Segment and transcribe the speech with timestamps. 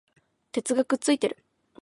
[0.51, 1.45] 鉄がくっついている